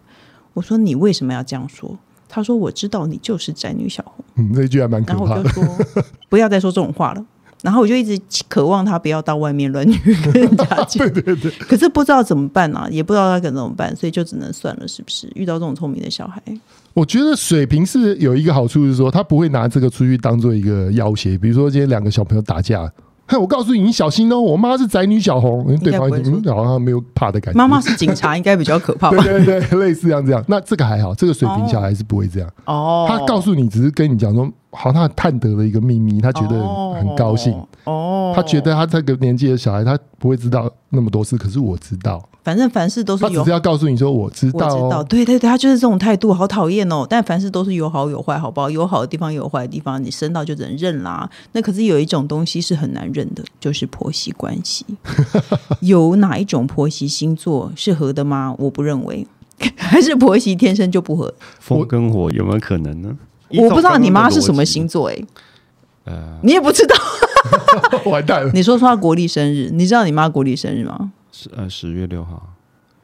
[0.54, 1.96] 我说你为什么要这样说？
[2.26, 4.24] 他说我知道你就是宅女小红。
[4.36, 5.42] 嗯，那句还蛮可怕的。
[5.42, 7.24] 然后我就说不要再说这种话了。
[7.62, 9.86] 然后我就一直渴望他不要到外面乱
[10.32, 11.08] 跟人家讲。
[11.08, 11.50] 对对对。
[11.60, 15.30] 可是不知道怎么办啊，也不知道他该怎么办，所以就只能算了，是不是？
[15.34, 16.42] 遇到这种聪明的小孩，
[16.92, 21.38] 我觉得水瓶是有一个好处，是说他不会拿这个出去当做一个要挟。
[21.38, 22.90] 比如说今天两个小朋友打架。
[23.26, 24.40] 嘿， 我告诉你，你小心哦！
[24.40, 26.10] 我妈是宅女小红，对方
[26.54, 27.58] 好像没有怕的感觉。
[27.58, 29.16] 妈妈是警察，应该比较可怕吧？
[29.24, 30.44] 对对对，类似这样这样。
[30.46, 32.50] 那这个还好，这个水平小孩是不会这样。
[32.66, 36.62] 哦，他告诉你，只是跟你讲说，好像他探得了一个秘密，他觉得
[36.94, 37.54] 很高兴。
[37.84, 42.22] 哦，他觉得他这个年纪的小孩，他不会知道那么多事，可是我知道。
[42.42, 47.06] 反正凡事都是有，他只是要告诉你说我知道，哦，我知道，对对对，他就是这种态度，好讨厌哦。
[47.08, 48.68] 但凡事都是有好有坏，好不好？
[48.68, 51.28] 有好的地方，有坏的地方，你生到就只能认啦。
[51.52, 54.84] 那可是有一种东西是很难认的，就是婆媳关系。
[55.80, 58.54] 有哪一种婆媳星座是合的吗？
[58.58, 59.26] 我不认为，
[59.78, 61.32] 还是婆媳天生就不合。
[61.60, 63.16] 风跟火有没有可能呢？
[63.50, 65.14] 我不知道你妈是什么星座，欸，
[66.04, 66.96] 哎，呃，你也不知道，
[68.10, 68.50] 完蛋了。
[68.52, 71.12] 你说说她国历生日，你知道你妈国历生日吗？
[71.32, 72.54] 十呃十月六号，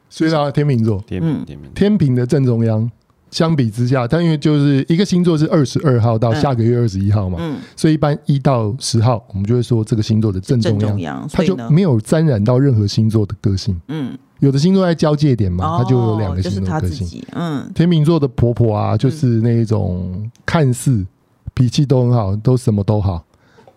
[0.09, 1.71] 所以她天秤座，天秤天秤。
[1.73, 2.89] 天秤的正中央。
[3.29, 13.79] 相比之下，但因为就是一个星座是二十二号到下个月二十一号嘛，嗯，所以一般一到十号，我们就会说这个星座的正中央，它就没有沾染到任何星座的个性。
[13.87, 17.23] 嗯，有的星座在交界点嘛，它就有两个星座的个性。
[17.33, 21.05] 嗯，天秤座的婆婆啊，就是那一种看似
[21.53, 23.23] 脾气都很好，都什么都好。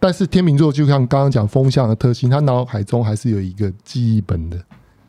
[0.01, 4.59] 但是天秤座就像刚刚讲风向的特性，他脑海中还是有一个记忆本的，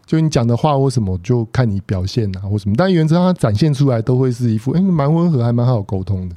[0.06, 2.76] 就你讲的话或什么，就看你表现啊或什么。
[2.78, 6.36] 但原则上，他展现出来都会是一副哎，蛮温和，还蛮好沟通的。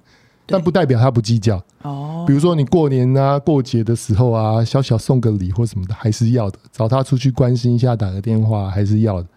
[0.48, 2.24] 但不代表他不计较哦。
[2.26, 6.58] 比如说你过年啊、过节的时候啊，小小送个礼或什么的，还是要的。
[6.72, 9.28] 找他出去关心一下，打个电话还是要的。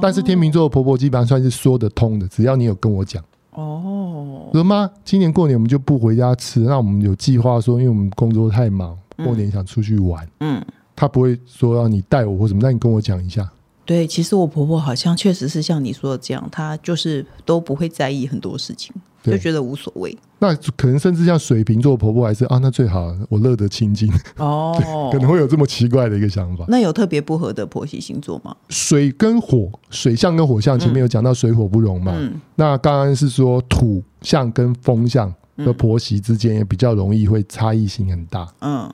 [0.00, 3.22] 但是天秤座的婆婆基本上算是说得通的，只要你有跟我讲。
[3.52, 10.24] 哦，说妈，今年过年我们就不回家吃，那我们有计划说，因为我们工作太忙，过年想出去玩。
[10.38, 13.50] 嗯，他不会说让你带我或什么，那你跟我讲一下。
[13.90, 18.94] 对，其实我婆婆好像确实是像你说的这样，她就是都不会在意很多事情。
[19.24, 24.74] 就觉得无所谓，那可能甚至像水瓶座婆婆还是啊，那最好我乐得清净哦，
[25.12, 26.64] 可能会有这么奇怪的一个想法。
[26.68, 28.56] 那有特别不合的婆媳星座吗？
[28.68, 32.14] 水跟火，水象跟火象前面有讲到水火不容嘛。
[32.16, 38.48] 嗯、那刚刚是说土象跟风象的婆媳之间也比较容易会差异性很大。
[38.60, 38.90] 嗯，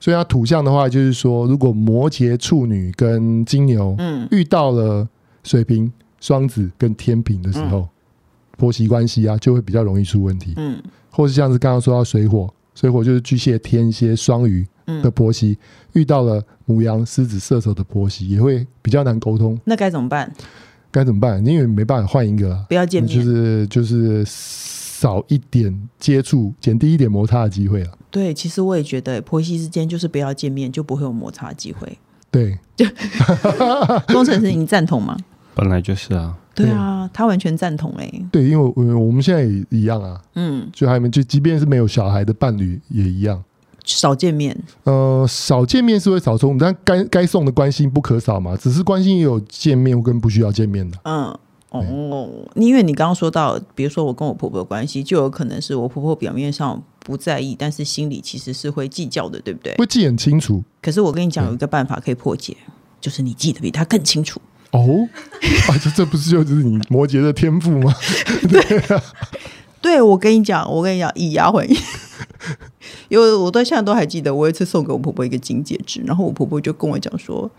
[0.00, 5.08] 所以它土象的话就是说，如果摩羯、处女跟金牛嗯遇到了
[5.42, 7.80] 水瓶、双子跟天平的时候。
[7.80, 7.88] 嗯
[8.58, 10.52] 婆媳关系啊，就会比较容易出问题。
[10.56, 10.82] 嗯，
[11.12, 14.66] 或是像是刚刚说到水火，水火就是巨蟹、天蝎、双鱼
[15.00, 15.56] 的婆媳，
[15.92, 19.56] 遇到了母羊、狮子、射手的婆媳，也会比较难沟通。
[19.64, 20.34] 那该怎么办？
[20.90, 21.46] 该怎么办？
[21.46, 24.24] 因为没办法换一个，不要见面，就是就是
[25.00, 27.90] 少一点接触，减低一点摩擦的机会了。
[28.10, 31.96] 对，其实我也觉得婆媳之间就是不要见面，就不会有摩擦的机会。
[32.32, 32.58] 对，
[34.12, 35.16] 工程师，你赞同吗？
[35.54, 36.36] 本来就是啊。
[36.52, 38.10] 对啊，他完全赞同哎。
[38.32, 40.20] 对，因为我我们现在也一样啊。
[40.34, 43.40] 嗯，就还没就即便是没有小孩的伴侣也一样，
[43.84, 44.56] 少见面。
[44.82, 48.56] 呃，少见面是会少送，但该该送的关心不可少嘛。
[48.56, 50.98] 只是关心也有见面跟不需要见面的。
[51.04, 51.38] 嗯。
[51.70, 59.74] 哦，因为你刚刚说到，比如说我跟我婆婆的关系，就有可能是我婆婆表面上不在意，但是心里其实是会计较的，对不对？
[59.76, 60.62] 会记很清楚。
[60.80, 64.40] 可是我跟你讲，有一个办法可以破解，嗯、就是你记得比她更清楚。
[64.70, 65.06] 哦，
[65.68, 67.94] 啊，这这不是就是你摩羯的天赋吗？
[68.48, 69.02] 对啊，
[69.82, 71.76] 对，我跟你讲，我跟你讲，以牙还牙，
[73.10, 77.50] 因为我到现在都还记得，我有一次送给我婆婆一个金戒指，然后我婆婆就跟我讲说。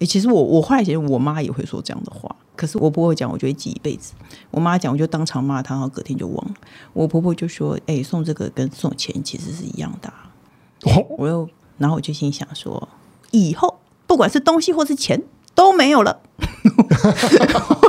[0.00, 4.12] 欸、其实我我后来其实我妈也会说这样的话，可是我婆婆讲，我就会记一辈子。
[4.50, 6.54] 我妈讲，我就当场骂她，然后隔天就忘了。
[6.92, 10.30] 我婆婆就说：“哎、欸，送这个跟送钱其实是一样的、啊。
[10.82, 12.88] 哦”我又然后我就心想说
[13.32, 15.22] ：“以后不管是东西或是钱
[15.54, 16.18] 都没有了。”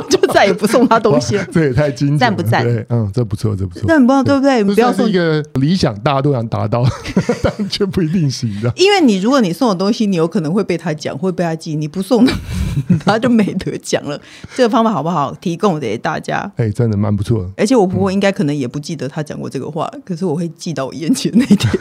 [0.08, 2.62] 就再也不送他东西了，这也太精彩，赞不赞？
[2.62, 3.82] 对嗯，这不错，这不错。
[3.88, 4.62] 那很棒，对不对？
[4.62, 6.84] 不要送一个理想，大家都想达到，
[7.42, 8.72] 但却不一定行的。
[8.76, 11.74] 因为你如果你送的东西，你有可能会被他讲，会被他记。
[11.74, 12.24] 你不送，
[13.04, 14.20] 他就没得讲了。
[14.54, 15.34] 这个方法好不好？
[15.40, 16.50] 提供给大家。
[16.56, 17.50] 哎，真的蛮不错的。
[17.56, 21.72] 而且我婆婆应该可能也不记得他讲过这个话，可是我会记到我眼前那一天。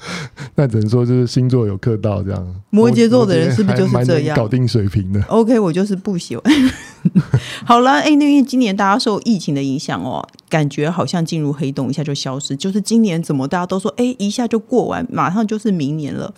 [0.54, 2.54] 那只能说就是星座有克到这样。
[2.70, 4.36] 摩羯座的人是不是就是这样？
[4.36, 5.20] 搞定水平的。
[5.24, 6.44] OK，我就是不喜欢。
[7.66, 12.56] 好了，哎、欸，那因为今年大家受疫情的影响哦，感觉好像进入黑洞，一下就消失。
[12.56, 16.32] 就是今年怎么大家都说，哎、欸，一下就过完，马上就是明年了。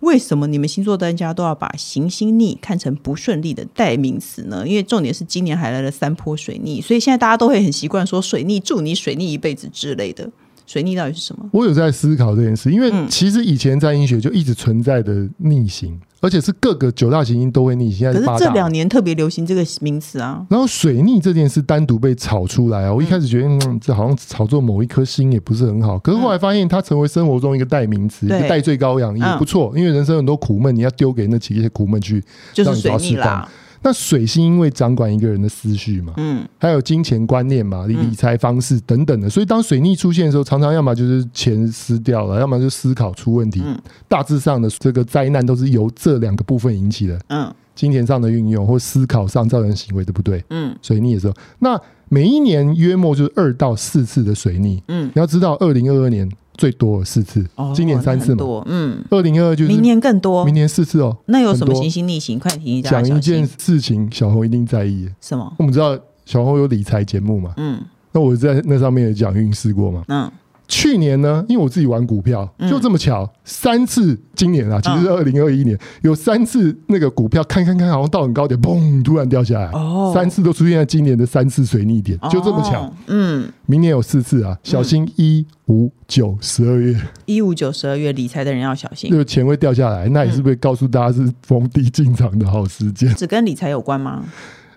[0.00, 4.66] 为什么你们星座专家都要把行星逆看成不顺利的代名词呢？
[4.66, 10.30] 因为重点是今年还来了三波水逆，所以现在大家都会很习惯说水逆，祝你水逆一辈子之类的。
[10.70, 11.44] 水逆到底是什么？
[11.50, 18.12] 我有在思考这件事，因为其实以前在阴学就一直存在的逆行，嗯、而且是各个九大行星都会逆行。
[18.12, 20.46] 可是这两年特别流行这个名词啊。
[20.48, 25.98] 然后水逆这件事单独被炒出来啊，我一开始觉得嗯，这好像炒作某一颗星也不是很好。
[25.98, 32.22] 可是后来发现它成为生活中一个代名词，嗯、一个代罪羔羊也不错，因为人生很多苦闷，你要丢给那几些苦闷去，
[32.54, 33.48] 就是水逆啦。
[33.82, 43.62] 那水星因为掌管一个人的思绪嘛，嗯，还有金钱观念嘛，理理财方式等等的，所以当水逆出现的时候，常常要么就是钱失掉了，要么就思考出问题。
[43.64, 47.18] 嗯，大致上的这个灾难都是由这两个部分引起的。
[47.28, 50.44] 嗯，金钱上的运用或思考上造成行为的不对。
[50.50, 54.82] 嗯，水逆的时候，那每一年约莫就是二到四次的水逆。
[54.88, 56.30] 嗯，你要知道，二零二二年。
[56.60, 57.42] 最多四次，
[57.74, 61.16] 今年三次嘛，嗯，二零二二就是明年更多，明年四次哦。
[61.24, 62.38] 那有什么行星逆行？
[62.38, 63.00] 快提一下。
[63.00, 65.08] 讲一件事情，小红一定在意。
[65.22, 65.50] 什么？
[65.56, 67.54] 我们知道小红有理财节目嘛？
[67.56, 67.80] 嗯，
[68.12, 70.04] 那我在那上面也讲运势过嘛？
[70.08, 70.30] 嗯。
[70.70, 79.66] 去年呢，因为我自己玩股票，就这么巧，嗯、三次今年啊，其实是二零二一年，嗯、有三次那个股票看看看，好像到很高点，嘣，突然掉下来。
[79.72, 82.82] 哦，三次都出现在今年的三次水逆点，就这么巧。
[82.82, 90.08] 哦、嗯，明年有四次啊，小心一五九十二月，一五九十二月理财的人要小心，这个钱会掉下来。
[90.10, 93.12] 那也是不是告诉大家是逢低进场的好时间？
[93.16, 94.24] 只跟理财有关吗？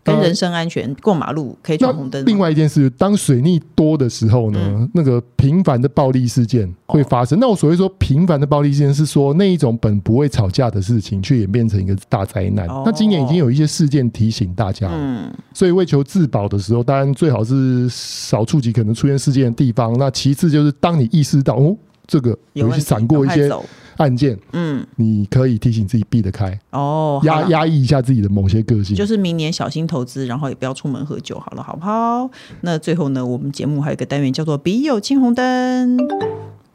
[0.04, 2.26] 跟人身安全，过马路可以闯红灯。
[2.26, 7.38] 另外一件事，当水逆多的时候呢，嗯、那个频繁的暴力事件会发生。
[7.38, 12.68] 哦、那我所谓说频繁的暴力事件，是说那一种本不会吵架的事情，却演变成一个大灾难。
[12.68, 19.98] 哦、那今年已经有一些事件提醒大家，嗯，所以为求自保的时候，当然最好是少触及可能出现事件的地方。
[19.98, 23.50] 那其次就是当你意识到哦，这个有一些闪过一些。
[23.98, 32.30] 案件，嗯，你可以提醒自己避得开哦，压压抑一下自己的某些个性，就是明年小心投资，然后也不要出门喝酒，好了，好不好？
[32.62, 35.98] 那最后呢，我们节目还有一个单元叫做“笔友青红灯”。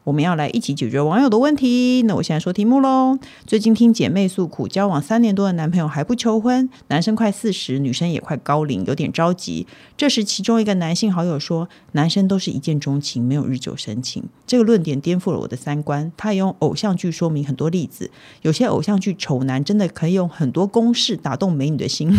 [0.09, 2.01] 我们要来一起解决网友的问题。
[2.07, 3.19] 那我现在说题目喽。
[3.45, 9.67] 最近听姐妹诉苦，交往三年多的男朋友还不求婚，男生快四十，女生也快高龄，有点着急。
[9.95, 16.11] 这时，其中一个男性好友说：“男生都是一见钟情，没有日久生情。”这个论点颠覆了我的三观。
[16.17, 18.09] 他也用偶像剧说明很多例子，
[18.41, 22.11] 有些偶像剧丑男真的可以用很多公式打动美女的心。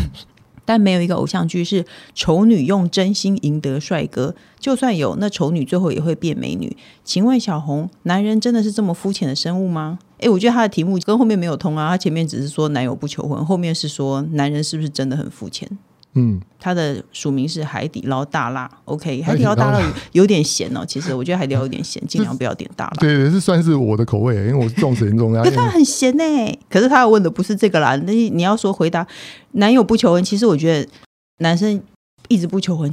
[0.70, 6.76] 但没有一个偶像剧是丑女用真心赢得帅哥，就算有，那丑女最后也会变美女。
[7.02, 9.98] 请问小红，男人真的是这么肤浅的生物吗？
[10.18, 15.68] 诶，我觉得他的题目跟后面没有通啊，他前面只是说男友不求婚，后面是说男人是不是真的很肤浅？
[16.14, 19.80] 嗯，他的署名是海底捞大辣，OK，海底捞大辣
[20.12, 20.84] 有点咸哦。
[20.84, 22.92] 其实我觉得海底捞有点咸， 尽量不要点大辣。
[22.98, 25.42] 对对，是算是我的口味，因为我是重咸重辣。
[25.44, 26.58] 可是他很咸呢。
[26.68, 29.06] 可是他要问的不是这个啦，那你要说回答
[29.52, 30.90] 男友不求婚，其实我觉得
[31.38, 31.80] 男生
[32.28, 32.92] 一直不求婚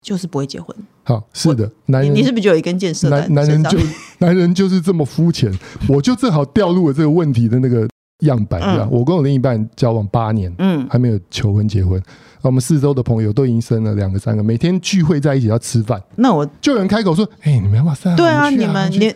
[0.00, 0.74] 就是不会结婚。
[1.02, 3.78] 好，是的，男人，你是不是就有一根箭射在男人就
[4.20, 5.52] 男人就是这么肤浅，
[5.86, 7.86] 我就正好掉入了这个问题的那个
[8.24, 8.60] 样板。
[8.60, 12.02] 嗯、我跟我另一半交往八年，嗯，还没有求婚结婚。
[12.42, 16.02] 我们四周的朋友都已经生了两个、三个，每天聚会在一起要吃饭。
[16.16, 19.14] 那我就有人开口说：“哎、欸，你们要不要散？”对啊，你们你。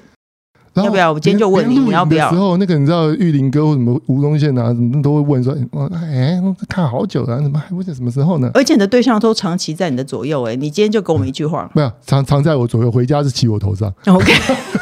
[0.85, 1.13] 要不要？
[1.13, 2.31] 我今天就问你，你要不要？
[2.31, 5.57] 时候那个你知道玉林哥或什么吴宗宪啊，什么都会问说
[5.93, 13.93] ：“哎，看好久了，怎么还不知什么时候呢？”而且你的对象都长期在你的左右，哎，你今天就给我们一句话，没有常常在我左右，回家是骑我头上。
[14.07, 14.33] OK，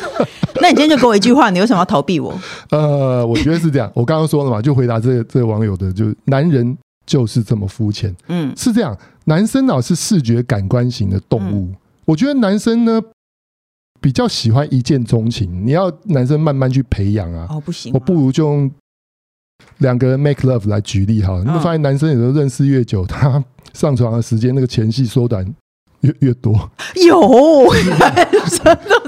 [0.61, 2.33] 那你今天就给我一句话，你为什么要逃避我？
[2.71, 6.77] 呃，我觉得是这样，我刚刚说了嘛，就回答这个这个网友的，就男人
[7.07, 8.15] 就是这么肤浅。
[8.29, 11.75] 嗯，是这样，男生呢是视觉感官型的动物，嗯、
[12.05, 13.01] 我觉得男生呢。
[14.01, 17.47] 比较喜欢一见钟情，你要男生慢慢去培养啊。
[17.51, 18.71] 哦，不行，我不如就用
[19.79, 21.43] 两个人 make love 来举例哈。
[21.45, 23.43] 你会发现男生有时候认识越久，他
[23.73, 25.45] 上床的时间那个前戏缩短
[26.01, 26.71] 越越多。
[27.07, 27.67] 有，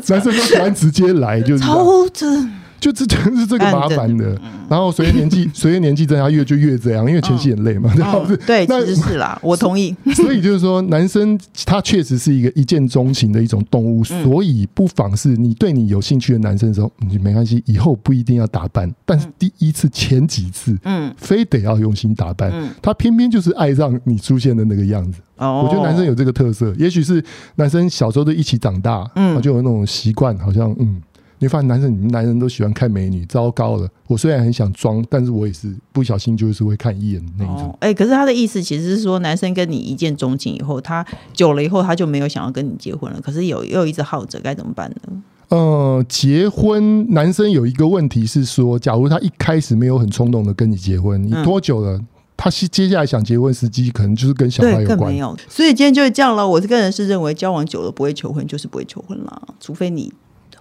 [0.09, 2.51] 男生都喜欢直接来，就是超真。
[2.81, 8.37] 就这 就是这个麻烦的，然后随着年纪，随着年纪增加，越就越这样，因为前期很累嘛， 对吧？
[8.47, 9.95] 对，其实是啦，我同意。
[10.15, 25.21] 所以就是说，男生他确实是一个一见钟情的一种动物，所以不妨是你对你有兴趣的男生的时候，你没关系，以后不一定要打扮，但是第一次、前几次，嗯，非得要用心打扮，他偏偏就是爱上你出现的那个样子。
[25.37, 27.23] 哦，我觉得男生有这个特色，也许是
[27.57, 31.01] 男生小时候都一起长大，嗯，就有那种习惯，好像嗯。
[31.39, 33.89] 你发现男生，你们男人都喜欢看美女，糟糕了！
[34.07, 37.69] 我虽然很想装，但是我也是不小心就是会看一眼那一种。
[37.81, 43.21] 哎、哦欸，可是他的意思其实是说，男生跟你一见钟情以后，他久了以后他就没有想要跟你结婚了。
[43.21, 45.23] 可是有又一直耗着，该怎么办呢？
[45.51, 51.97] 呃，结婚，男生有一个问题是说，假如他一开始没有很冲动的跟你结婚，你多久了？
[51.97, 55.11] 嗯、他接下来想结婚时机，可能就是跟小孩有关。
[55.11, 56.47] 没有，所以今天就是这样了。
[56.47, 60.13] 我这个人是认为，交往久了不会求婚，就是不会求婚了，除非你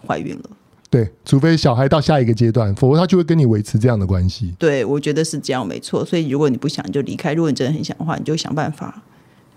[0.06, 0.50] 怀孕了。
[0.90, 4.54] 对，除非小孩到下一个阶段，否则他就会跟你维持这样的关系。
[4.58, 6.06] 对，我觉得是这样，没错。
[6.06, 9.04] 所以如果你不想，你就离开；如果你真的很想的话，你就想办法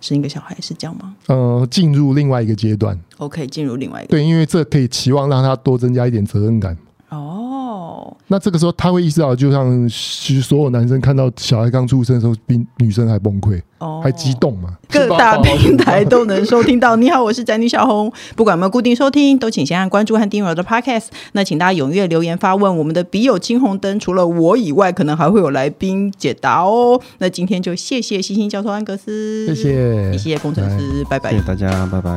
[0.01, 1.15] 生一个小孩，是这样吗？
[1.27, 2.99] 呃，进入另外一个阶段。
[3.19, 4.09] OK，进入另外一个。
[4.09, 6.77] 对，因为这可以期望让他多增加一点责任感。
[7.11, 7.50] 哦，
[8.29, 13.61] 那这个时候他会意识到，就像所有男生看到小孩刚出生的时候，比女生还崩溃。
[13.79, 14.77] 哦，还激动嘛？
[14.91, 16.97] 各大平台都能收听到。
[16.97, 18.13] 你好，我是宅女小红。
[18.37, 21.07] 不管有没有固定收听，都请先按关注和订阅我的 Podcast。
[21.33, 22.77] 那请大家踊跃留言发问。
[22.77, 27.01] 我们的笔友金红灯，除了我以外，可能还会有来宾解答哦。
[27.19, 32.11] 那今天就谢谢星星教授安格斯，谢谢，谢谢工程师，拜拜，谢谢大家，拜拜。